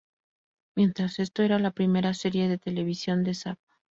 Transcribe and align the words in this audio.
Mientras 0.75 1.19
esto 1.19 1.43
era 1.43 1.59
la 1.59 1.69
primera 1.69 2.15
serie 2.15 2.49
de 2.49 2.57
televisión 2.57 3.23
de 3.23 3.35
Sav! 3.35 3.59